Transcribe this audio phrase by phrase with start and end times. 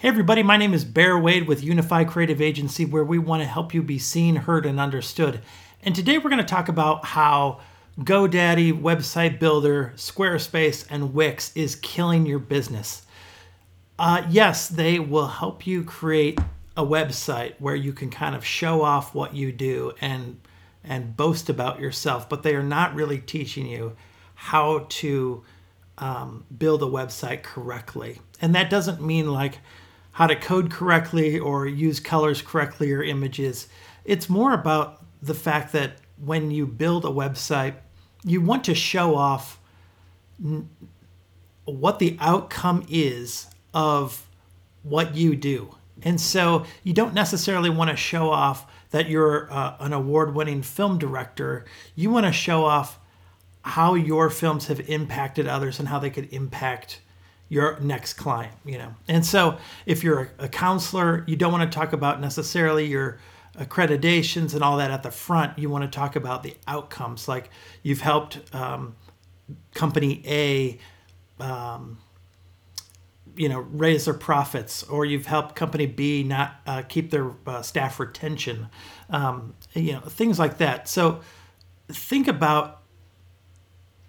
[0.00, 3.46] Hey, everybody, my name is Bear Wade with Unify Creative Agency, where we want to
[3.46, 5.42] help you be seen, heard, and understood.
[5.82, 7.60] And today we're going to talk about how
[7.98, 13.02] GoDaddy, Website Builder, Squarespace, and Wix is killing your business.
[13.98, 16.40] Uh, yes, they will help you create
[16.78, 20.40] a website where you can kind of show off what you do and
[20.82, 23.94] and boast about yourself, but they are not really teaching you
[24.34, 25.44] how to
[25.98, 28.18] um, build a website correctly.
[28.40, 29.58] And that doesn't mean like
[30.12, 33.68] how to code correctly or use colors correctly or images.
[34.04, 37.74] It's more about the fact that when you build a website,
[38.24, 39.58] you want to show off
[41.64, 44.26] what the outcome is of
[44.82, 45.74] what you do.
[46.02, 50.62] And so you don't necessarily want to show off that you're uh, an award winning
[50.62, 51.64] film director.
[51.94, 52.98] You want to show off
[53.62, 57.00] how your films have impacted others and how they could impact
[57.50, 58.94] your next client, you know.
[59.08, 63.18] And so if you're a, counselor, you don't want to talk about necessarily your
[63.58, 65.58] accreditations and all that at the front.
[65.58, 67.26] You want to talk about the outcomes.
[67.26, 67.50] Like
[67.82, 68.94] you've helped um,
[69.74, 70.78] company A,
[71.42, 71.98] um,
[73.34, 77.62] you know, raise their profits, or you've helped company B not uh, keep their uh,
[77.62, 78.68] staff retention,
[79.10, 80.88] um, you know, things like that.
[80.88, 81.20] So
[81.88, 82.79] think about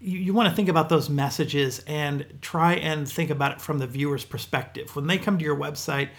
[0.02, 3.78] you, you want to think about those messages and try and think about it from
[3.78, 4.96] the viewer's perspective.
[4.96, 6.10] When they come to your website,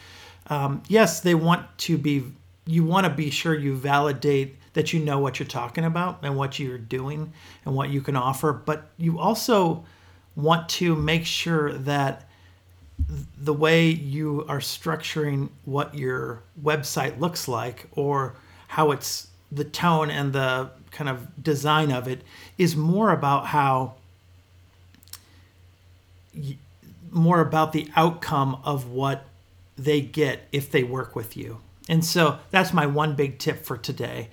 [0.47, 2.25] um, yes, they want to be,
[2.67, 6.37] you want to be sure you validate that you know what you're talking about and
[6.37, 7.33] what you're doing
[7.65, 9.85] and what you can offer, but you also
[10.35, 12.29] want to make sure that
[13.37, 18.35] the way you are structuring what your website looks like or
[18.69, 22.23] how it's the tone and the kind of design of it
[22.59, 23.95] is more about how
[27.11, 29.25] more about the outcome of what
[29.77, 31.59] they get if they work with you.
[31.89, 34.31] And so that's my one big tip for today.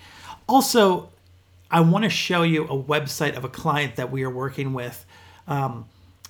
[0.48, 1.10] Also,
[1.72, 5.06] I want to show you a website of a client that we are working with.
[5.48, 5.88] Um,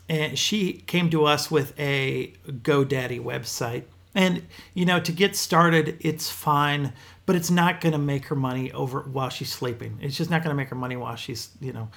[0.07, 3.83] and she came to us with a GoDaddy website.
[4.15, 6.93] And, you know, to get started, it's fine
[7.29, 9.99] but it's not going to make her money over while she's sleeping.
[10.01, 11.87] It's just not going to make her money while she's, you know,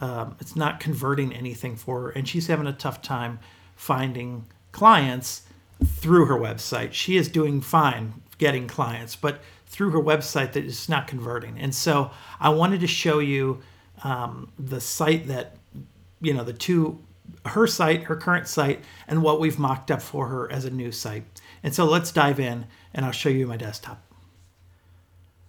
[0.00, 2.08] um, it's not converting anything for her.
[2.08, 3.38] And she's having a tough time
[3.76, 5.42] finding clients
[5.84, 6.94] through her website.
[6.94, 11.58] She is doing fine getting clients, but through her website that is not converting.
[11.58, 12.10] And so
[12.40, 13.60] I wanted to show you
[14.02, 15.58] um, the site that,
[16.22, 16.98] you know, the two,
[17.44, 20.90] her site, her current site, and what we've mocked up for her as a new
[20.90, 21.24] site.
[21.62, 24.07] And so let's dive in and I'll show you my desktop.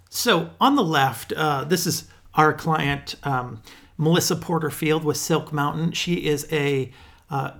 [0.09, 3.61] So on the left, uh, this is our client, um,
[3.97, 5.91] Melissa Porterfield with Silk Mountain.
[5.91, 6.91] She is a
[7.29, 7.51] uh,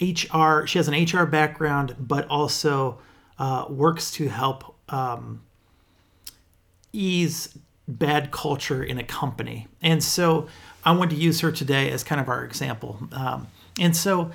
[0.00, 0.66] HR.
[0.66, 2.98] She has an HR background, but also
[3.38, 5.42] uh, works to help um,
[6.92, 7.58] ease
[7.88, 9.66] bad culture in a company.
[9.82, 10.46] And so
[10.84, 12.98] I want to use her today as kind of our example.
[13.12, 13.48] Um,
[13.80, 14.30] and so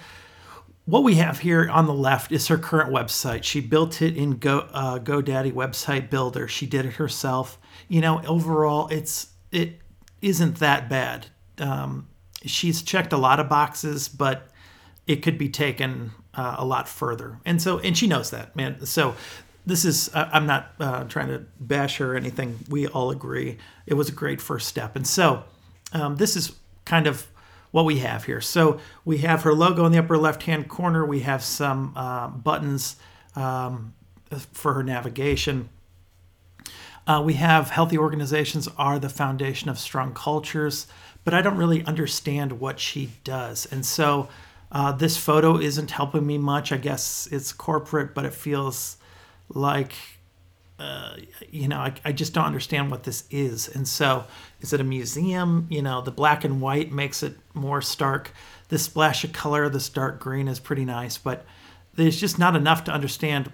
[0.85, 3.43] what we have here on the left is her current website.
[3.43, 6.47] She built it in Go, uh, GoDaddy Website Builder.
[6.47, 7.57] She did it herself.
[7.87, 9.79] You know, overall, it's it
[10.21, 11.27] isn't that bad.
[11.57, 12.09] Um,
[12.45, 14.49] she's checked a lot of boxes, but
[15.07, 17.39] it could be taken uh, a lot further.
[17.45, 18.85] And so, and she knows that, man.
[18.85, 19.15] So,
[19.65, 22.59] this is I'm not uh, trying to bash her or anything.
[22.67, 24.97] We all agree it was a great first step.
[24.97, 25.45] And so,
[25.93, 26.51] um, this is
[26.83, 27.25] kind of
[27.73, 28.39] what we have here.
[28.39, 31.03] So we have her logo in the upper left hand corner.
[31.03, 32.97] We have some uh, buttons
[33.35, 33.95] um,
[34.51, 35.69] for her navigation.
[37.07, 40.85] Uh, we have healthy organizations are the foundation of strong cultures,
[41.23, 43.65] but I don't really understand what she does.
[43.71, 44.29] And so
[44.71, 46.71] uh, this photo isn't helping me much.
[46.71, 48.97] I guess it's corporate, but it feels
[49.49, 49.93] like
[50.79, 51.17] uh,
[51.49, 53.67] you know, I, I just don't understand what this is.
[53.67, 54.25] And so,
[54.59, 55.67] is it a museum?
[55.69, 58.31] You know, the black and white makes it more stark.
[58.69, 61.45] This splash of color, this dark green is pretty nice, but
[61.93, 63.51] there's just not enough to understand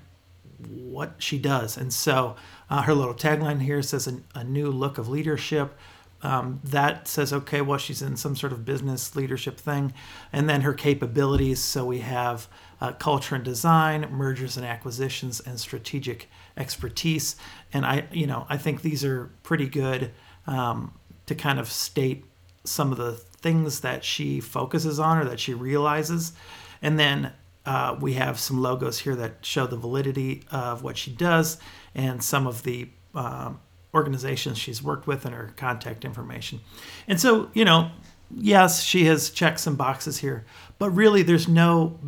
[0.67, 1.77] what she does.
[1.77, 2.35] And so,
[2.69, 5.77] uh, her little tagline here says a, a new look of leadership.
[6.21, 9.93] Um, that says, okay, well, she's in some sort of business leadership thing.
[10.33, 11.59] And then her capabilities.
[11.59, 12.47] So we have
[12.81, 17.35] uh, culture and design, mergers and acquisitions, and strategic expertise.
[17.71, 20.11] And I, you know, I think these are pretty good
[20.45, 20.93] um,
[21.25, 22.25] to kind of state
[22.63, 26.33] some of the things that she focuses on or that she realizes.
[26.81, 27.31] And then
[27.65, 31.57] uh, we have some logos here that show the validity of what she does
[31.95, 33.59] and some of the um,
[33.93, 36.59] organizations she's worked with and her contact information.
[37.07, 37.91] And so, you know,
[38.35, 40.45] yes, she has checked some boxes here,
[40.77, 41.99] but really there's no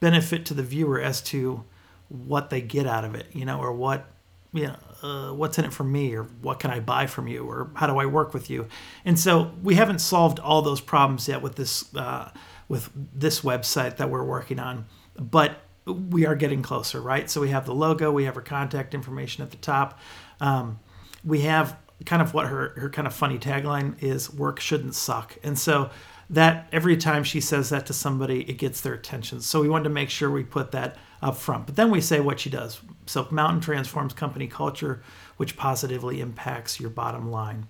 [0.00, 1.64] benefit to the viewer as to
[2.08, 4.06] what they get out of it, you know, or what
[4.52, 7.48] you know, uh, what's in it for me or what can I buy from you
[7.48, 8.66] or how do I work with you?
[9.04, 12.30] And so we haven't solved all those problems yet with this uh,
[12.68, 14.86] with this website that we're working on,
[15.16, 17.28] but we are getting closer, right?
[17.28, 19.98] So we have the logo, we have her contact information at the top.
[20.40, 20.78] Um,
[21.24, 21.76] we have
[22.06, 25.90] kind of what her her kind of funny tagline is: "Work shouldn't suck," and so
[26.30, 29.40] that every time she says that to somebody, it gets their attention.
[29.40, 31.66] So we wanted to make sure we put that up front.
[31.66, 32.80] But then we say what she does.
[33.06, 35.02] Silk Mountain transforms company culture,
[35.38, 37.66] which positively impacts your bottom line.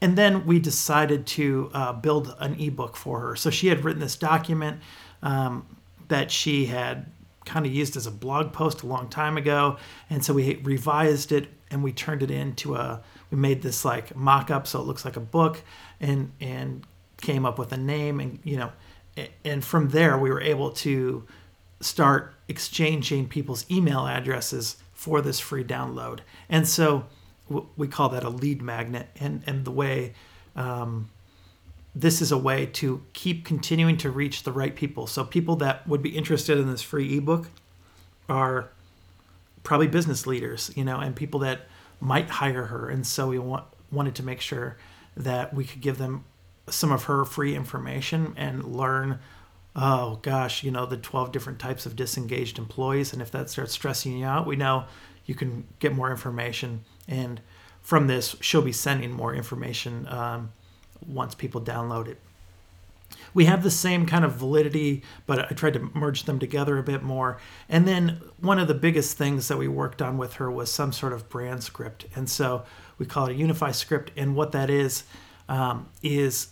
[0.00, 3.36] And then we decided to uh, build an ebook for her.
[3.36, 4.80] So she had written this document
[5.22, 5.66] um,
[6.08, 7.12] that she had
[7.44, 9.76] kind of used as a blog post a long time ago.
[10.08, 13.00] And so we revised it and we turned it into a,
[13.30, 15.62] we made this like mock up so it looks like a book
[16.00, 16.84] and, and
[17.20, 18.70] came up with a name and you know
[19.44, 21.26] and from there we were able to
[21.80, 26.20] start exchanging people's email addresses for this free download.
[26.48, 27.06] And so
[27.76, 30.12] we call that a lead magnet and and the way
[30.56, 31.08] um,
[31.94, 35.06] this is a way to keep continuing to reach the right people.
[35.06, 37.48] So people that would be interested in this free ebook
[38.28, 38.70] are
[39.68, 41.66] probably business leaders you know and people that
[42.00, 42.88] might hire her.
[42.88, 44.78] And so we want, wanted to make sure
[45.14, 46.24] that we could give them
[46.70, 49.18] some of her free information and learn
[49.76, 53.12] oh gosh you know the 12 different types of disengaged employees.
[53.12, 54.86] And if that starts stressing you out we know
[55.26, 56.84] you can get more information.
[57.06, 57.42] And
[57.82, 60.50] from this she'll be sending more information um,
[61.06, 62.18] once people download it
[63.34, 66.82] we have the same kind of validity but i tried to merge them together a
[66.82, 67.38] bit more
[67.68, 70.92] and then one of the biggest things that we worked on with her was some
[70.92, 72.64] sort of brand script and so
[72.98, 75.04] we call it a unify script and what that is
[75.48, 76.48] um, is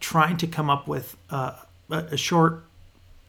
[0.00, 2.64] trying to come up with a short,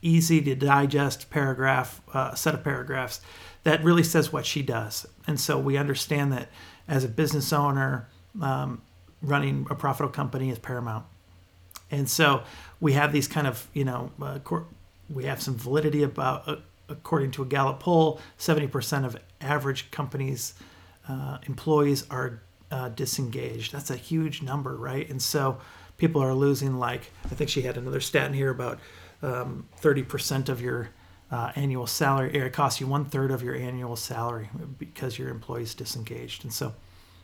[0.01, 3.21] easy to digest paragraph, uh, set of paragraphs
[3.63, 5.05] that really says what she does.
[5.27, 6.49] And so we understand that
[6.87, 8.07] as a business owner,
[8.41, 8.81] um,
[9.21, 11.05] running a profitable company is paramount.
[11.91, 12.43] And so
[12.79, 14.39] we have these kind of, you know, uh,
[15.09, 16.57] we have some validity about, uh,
[16.87, 20.53] according to a Gallup poll, 70% of average companies'
[21.07, 22.41] uh, employees are
[22.71, 23.71] uh, disengaged.
[23.71, 25.09] That's a huge number, right?
[25.09, 25.59] And so
[25.97, 28.79] people are losing like I think she had another stat in here about
[29.21, 30.89] um, 30% of your
[31.31, 32.33] uh, annual salary.
[32.33, 36.43] It costs you one third of your annual salary because your employee's disengaged.
[36.43, 36.73] And so,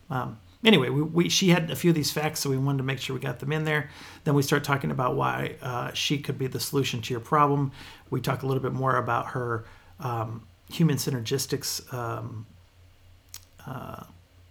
[0.09, 2.83] um, anyway, we, we, she had a few of these facts, so we wanted to
[2.83, 3.89] make sure we got them in there.
[4.23, 7.71] Then we start talking about why uh, she could be the solution to your problem.
[8.09, 9.65] We talk a little bit more about her
[9.99, 12.45] um, human synergistics um,
[13.65, 14.03] uh,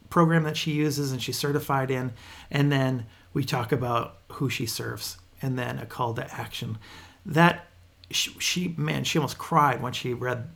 [0.09, 2.13] program that she uses and she's certified in,
[2.51, 6.79] and then we talk about who she serves and then a call to action.
[7.27, 7.67] That
[8.11, 10.49] she, she man, she almost cried when she read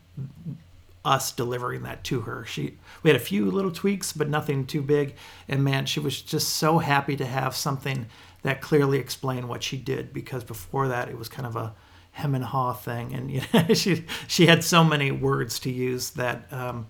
[1.09, 2.45] us delivering that to her.
[2.45, 5.15] She we had a few little tweaks, but nothing too big.
[5.49, 8.07] And man, she was just so happy to have something
[8.43, 11.75] that clearly explained what she did because before that it was kind of a
[12.13, 16.11] hem and haw thing, and you know, she she had so many words to use
[16.11, 16.87] that um,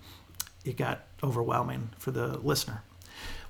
[0.65, 2.83] it got overwhelming for the listener.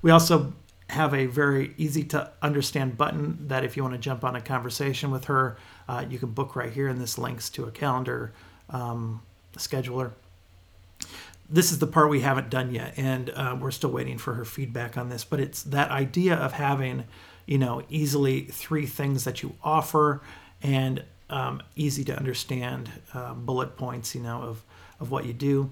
[0.02, 0.54] We also
[0.88, 4.40] have a very easy to understand button that if you want to jump on a
[4.40, 5.56] conversation with her,
[5.88, 8.32] uh, you can book right here, and this links to a calendar
[8.70, 9.20] um,
[9.56, 10.12] scheduler.
[11.52, 14.44] This is the part we haven't done yet, and uh, we're still waiting for her
[14.44, 15.24] feedback on this.
[15.24, 17.04] But it's that idea of having,
[17.46, 20.20] you know, easily three things that you offer
[20.62, 24.62] and um, easy to understand uh, bullet points, you know, of
[25.00, 25.70] of what you do.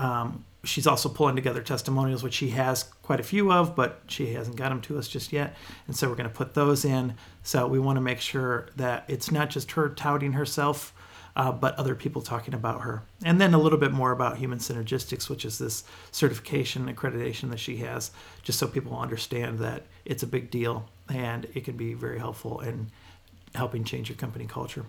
[0.00, 4.32] Um, she's also pulling together testimonials, which she has quite a few of, but she
[4.32, 5.54] hasn't got them to us just yet.
[5.86, 7.14] And so we're going to put those in.
[7.42, 10.92] So we want to make sure that it's not just her touting herself,
[11.36, 13.02] uh, but other people talking about her.
[13.24, 17.60] And then a little bit more about human synergistics, which is this certification accreditation that
[17.60, 18.10] she has,
[18.42, 22.60] just so people understand that it's a big deal and it can be very helpful
[22.60, 22.90] in
[23.54, 24.84] helping change your company culture.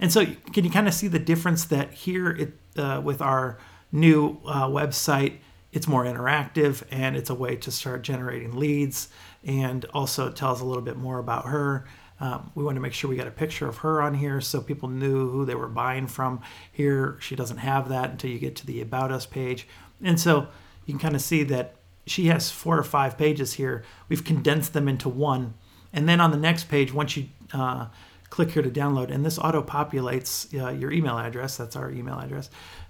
[0.00, 3.58] And so, can you kind of see the difference that here it, uh, with our
[3.92, 5.36] new uh, website.
[5.70, 9.08] It's more interactive and it's a way to start generating leads
[9.44, 11.86] and also tells a little bit more about her.
[12.22, 14.60] Um, we want to make sure we got a picture of her on here so
[14.60, 16.40] people knew who they were buying from.
[16.70, 19.66] Here, she doesn't have that until you get to the About Us page.
[20.02, 20.46] And so
[20.86, 21.74] you can kind of see that
[22.06, 23.84] she has four or five pages here.
[24.08, 25.54] We've condensed them into one.
[25.92, 27.88] And then on the next page, once you uh,
[28.30, 32.18] click here to download, and this auto populates uh, your email address, that's our email
[32.18, 32.48] address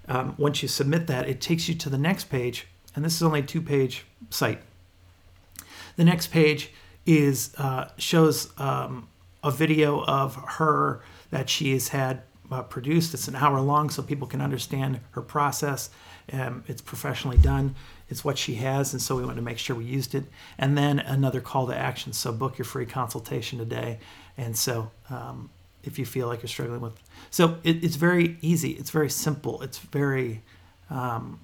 [0.08, 3.22] um, once you submit that, it takes you to the next page, and this is
[3.22, 4.60] only a two-page site.
[5.96, 6.70] The next page
[7.06, 9.08] is uh, shows um,
[9.42, 13.14] a video of her that she has had uh, produced.
[13.14, 15.90] It's an hour long, so people can understand her process.
[16.32, 17.74] Um, it's professionally done.
[18.08, 20.24] It's what she has, and so we wanted to make sure we used it.
[20.58, 22.12] And then another call to action.
[22.12, 23.98] So book your free consultation today.
[24.36, 25.50] And so um,
[25.82, 26.92] if you feel like you're struggling with,
[27.30, 28.72] so it, it's very easy.
[28.72, 29.62] It's very simple.
[29.62, 30.42] It's very,
[30.90, 31.40] um,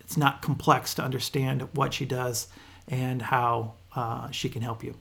[0.00, 2.46] it's not complex to understand what she does
[2.88, 4.94] and how uh, she can help you.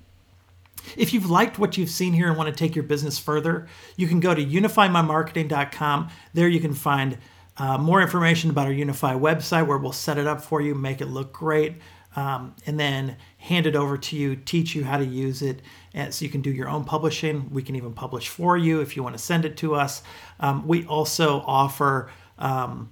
[0.98, 4.08] If you've liked what you've seen here and want to take your business further, you
[4.08, 6.10] can go to unifymymarketing.com.
[6.34, 7.18] There you can find
[7.58, 11.02] uh, more information about our Unify website where we'll set it up for you, make
[11.02, 11.76] it look great,
[12.16, 15.62] um, and then hand it over to you, teach you how to use it.
[15.94, 17.50] And so you can do your own publishing.
[17.52, 20.04] We can even publish for you if you want to send it to us.
[20.40, 22.92] Um, we also offer um,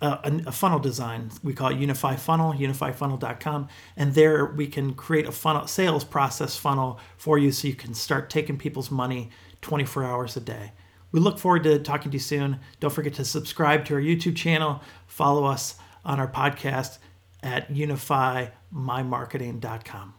[0.00, 1.30] a, a, funnel design.
[1.42, 3.68] We call it Unify Funnel, unifyfunnel.com.
[3.96, 7.94] And there we can create a funnel sales process funnel for you so you can
[7.94, 9.30] start taking people's money
[9.62, 10.72] 24 hours a day.
[11.12, 12.60] We look forward to talking to you soon.
[12.80, 16.98] Don't forget to subscribe to our YouTube channel, follow us on our podcast
[17.42, 20.15] at unifymymarketing.com.